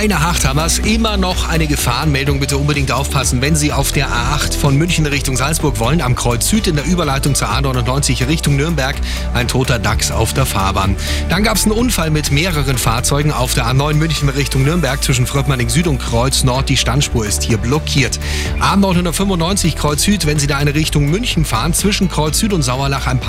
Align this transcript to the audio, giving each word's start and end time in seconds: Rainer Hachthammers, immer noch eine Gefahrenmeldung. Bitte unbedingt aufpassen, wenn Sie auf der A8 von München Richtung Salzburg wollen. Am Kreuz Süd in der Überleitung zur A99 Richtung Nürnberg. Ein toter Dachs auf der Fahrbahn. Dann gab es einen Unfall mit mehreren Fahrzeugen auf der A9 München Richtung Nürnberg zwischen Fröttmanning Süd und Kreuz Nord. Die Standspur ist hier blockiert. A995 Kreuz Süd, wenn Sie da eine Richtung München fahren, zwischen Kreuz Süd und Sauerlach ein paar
Rainer 0.00 0.22
Hachthammers, 0.22 0.78
immer 0.78 1.18
noch 1.18 1.46
eine 1.46 1.66
Gefahrenmeldung. 1.66 2.40
Bitte 2.40 2.56
unbedingt 2.56 2.90
aufpassen, 2.90 3.42
wenn 3.42 3.54
Sie 3.54 3.70
auf 3.70 3.92
der 3.92 4.08
A8 4.08 4.56
von 4.56 4.74
München 4.74 5.04
Richtung 5.04 5.36
Salzburg 5.36 5.78
wollen. 5.78 6.00
Am 6.00 6.14
Kreuz 6.14 6.48
Süd 6.48 6.68
in 6.68 6.76
der 6.76 6.86
Überleitung 6.86 7.34
zur 7.34 7.48
A99 7.48 8.26
Richtung 8.26 8.56
Nürnberg. 8.56 8.96
Ein 9.34 9.46
toter 9.46 9.78
Dachs 9.78 10.10
auf 10.10 10.32
der 10.32 10.46
Fahrbahn. 10.46 10.96
Dann 11.28 11.42
gab 11.42 11.58
es 11.58 11.64
einen 11.64 11.72
Unfall 11.72 12.08
mit 12.08 12.30
mehreren 12.30 12.78
Fahrzeugen 12.78 13.30
auf 13.30 13.52
der 13.52 13.66
A9 13.66 13.92
München 13.92 14.30
Richtung 14.30 14.64
Nürnberg 14.64 15.04
zwischen 15.04 15.26
Fröttmanning 15.26 15.68
Süd 15.68 15.86
und 15.86 15.98
Kreuz 15.98 16.44
Nord. 16.44 16.70
Die 16.70 16.78
Standspur 16.78 17.26
ist 17.26 17.42
hier 17.42 17.58
blockiert. 17.58 18.18
A995 18.58 19.76
Kreuz 19.76 20.02
Süd, 20.04 20.24
wenn 20.24 20.38
Sie 20.38 20.46
da 20.46 20.56
eine 20.56 20.74
Richtung 20.74 21.10
München 21.10 21.44
fahren, 21.44 21.74
zwischen 21.74 22.08
Kreuz 22.08 22.38
Süd 22.38 22.54
und 22.54 22.62
Sauerlach 22.62 23.06
ein 23.06 23.20
paar 23.20 23.28